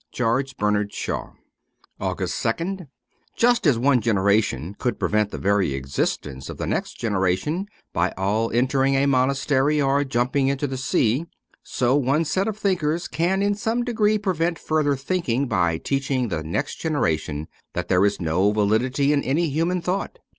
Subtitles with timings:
[0.07, 1.33] * George Bernard Shaw.'
[1.99, 2.87] H9 AUGUST 2nd
[3.37, 8.49] JUST as one generation could prevent the very existence of the next generation, by all
[8.51, 11.27] entering a monastery or jumping into the sea,
[11.61, 16.41] so one set of thinkers can in some degree prevent further thinking by teaching the
[16.41, 20.17] next generation that there is no validity in any human thought.